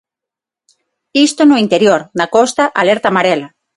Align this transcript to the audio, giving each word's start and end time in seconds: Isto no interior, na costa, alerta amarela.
Isto 1.27 1.41
no 1.45 1.61
interior, 1.65 2.01
na 2.17 2.27
costa, 2.35 2.63
alerta 2.81 3.07
amarela. 3.09 3.47